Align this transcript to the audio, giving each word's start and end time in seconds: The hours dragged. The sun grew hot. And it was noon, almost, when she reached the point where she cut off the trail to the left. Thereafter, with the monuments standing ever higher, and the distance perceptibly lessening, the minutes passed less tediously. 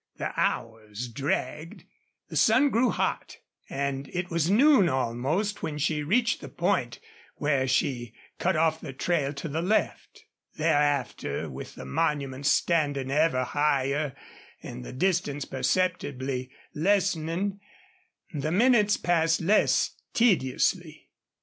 The 0.17 0.31
hours 0.35 1.07
dragged. 1.07 1.83
The 2.29 2.35
sun 2.35 2.71
grew 2.71 2.89
hot. 2.89 3.37
And 3.69 4.07
it 4.07 4.31
was 4.31 4.49
noon, 4.49 4.89
almost, 4.89 5.61
when 5.61 5.77
she 5.77 6.01
reached 6.01 6.41
the 6.41 6.49
point 6.49 6.99
where 7.35 7.67
she 7.67 8.15
cut 8.39 8.55
off 8.55 8.81
the 8.81 8.93
trail 8.93 9.31
to 9.33 9.47
the 9.47 9.61
left. 9.61 10.25
Thereafter, 10.57 11.51
with 11.51 11.75
the 11.75 11.85
monuments 11.85 12.49
standing 12.49 13.11
ever 13.11 13.43
higher, 13.43 14.15
and 14.63 14.83
the 14.83 14.91
distance 14.91 15.45
perceptibly 15.45 16.49
lessening, 16.73 17.59
the 18.33 18.51
minutes 18.51 18.97
passed 18.97 19.39
less 19.39 19.91
tediously. 20.15 21.09